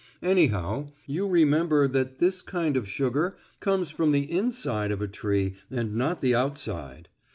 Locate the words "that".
1.87-2.17